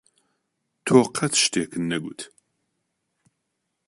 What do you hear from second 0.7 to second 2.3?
تۆ قەت شتێکت نەگوت.